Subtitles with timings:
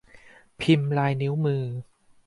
[0.61, 1.63] พิมพ์ลายนิ้วมือ